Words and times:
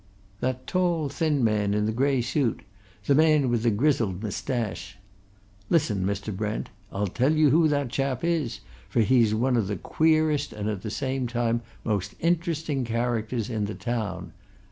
That 0.39 0.65
tall, 0.65 1.09
thin 1.09 1.43
man, 1.43 1.75
in 1.75 1.85
the 1.85 1.91
grey 1.91 2.23
suit, 2.23 2.63
the 3.05 3.13
man 3.13 3.49
with 3.49 3.61
the 3.61 3.69
grizzled 3.69 4.23
moustache. 4.23 4.97
Listen, 5.69 6.03
Mr. 6.07 6.35
Brent; 6.35 6.71
I'll 6.91 7.05
tell 7.05 7.31
you 7.33 7.51
who 7.51 7.67
that 7.67 7.89
chap 7.89 8.23
is, 8.23 8.61
for 8.89 9.01
he's 9.01 9.35
one 9.35 9.55
of 9.55 9.67
the 9.67 9.75
queerest 9.77 10.53
and 10.53 10.67
at 10.69 10.81
the 10.81 10.89
same 10.89 11.27
time 11.27 11.61
most 11.83 12.15
interesting 12.19 12.83
characters 12.83 13.47
in 13.47 13.65
the 13.65 13.75
town. 13.75 14.33